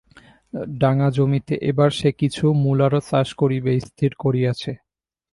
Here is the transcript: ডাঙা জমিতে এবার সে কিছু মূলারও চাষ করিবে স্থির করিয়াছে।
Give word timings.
ডাঙা 0.81 1.09
জমিতে 1.17 1.55
এবার 1.69 1.89
সে 1.99 2.09
কিছু 2.21 2.45
মূলারও 2.63 2.99
চাষ 3.09 3.27
করিবে 3.41 3.71
স্থির 3.87 4.11
করিয়াছে। 4.23 4.71